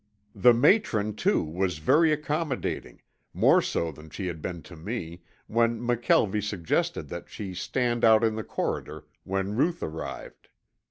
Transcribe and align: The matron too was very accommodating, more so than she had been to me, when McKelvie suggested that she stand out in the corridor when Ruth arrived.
The 0.33 0.51
matron 0.55 1.13
too 1.13 1.43
was 1.43 1.77
very 1.77 2.11
accommodating, 2.11 3.03
more 3.35 3.61
so 3.61 3.91
than 3.91 4.09
she 4.09 4.25
had 4.25 4.41
been 4.41 4.63
to 4.63 4.75
me, 4.75 5.21
when 5.45 5.79
McKelvie 5.79 6.41
suggested 6.41 7.07
that 7.09 7.29
she 7.29 7.53
stand 7.53 8.03
out 8.03 8.23
in 8.23 8.35
the 8.35 8.43
corridor 8.43 9.05
when 9.25 9.55
Ruth 9.55 9.83
arrived. 9.83 10.49